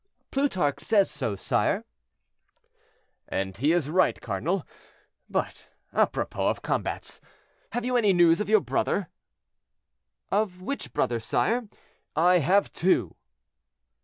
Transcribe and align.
"Plutarch 0.31 0.79
says 0.79 1.11
so, 1.11 1.35
sire." 1.35 1.85
"And 3.27 3.55
he 3.57 3.71
is 3.71 3.87
right, 3.87 4.19
cardinal. 4.19 4.65
But 5.29 5.69
apropos 5.93 6.47
of 6.47 6.63
combats, 6.63 7.21
have 7.73 7.85
you 7.85 7.95
any 7.95 8.11
news 8.11 8.41
of 8.41 8.49
your 8.49 8.61
brother?" 8.61 9.09
"Of 10.31 10.59
which 10.59 10.91
brother, 10.91 11.19
sire? 11.19 11.69
I 12.15 12.39
have 12.39 12.73
two." 12.73 13.15